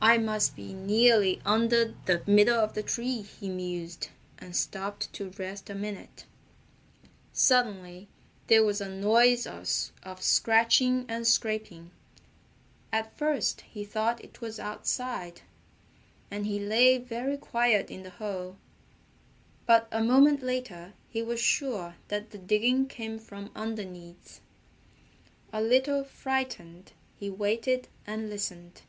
[0.00, 5.30] "I must be nearly under the middle of the tree," he mused, and stopped to
[5.30, 6.24] rest a minute.
[7.32, 8.06] Suddenly
[8.46, 11.90] there was a noise of scratching and scraping.
[12.92, 15.40] At first he thought it was outside,
[16.30, 18.56] and he lay very quiet in the hole,
[19.66, 24.40] but a moment later he was sure that the digging came from underneath.
[25.52, 28.82] A little frightened, he waited and listened.